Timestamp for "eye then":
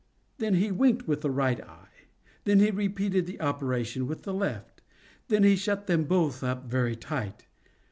1.63-2.59